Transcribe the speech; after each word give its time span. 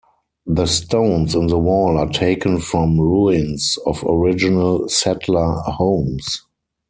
The 0.47 0.65
stones 0.65 1.35
in 1.35 1.45
the 1.45 1.59
wall 1.59 1.99
are 1.99 2.09
taken 2.09 2.59
from 2.59 2.99
ruins 2.99 3.77
of 3.85 4.03
original 4.03 4.89
Settler 4.89 5.51
homes. 5.63 6.41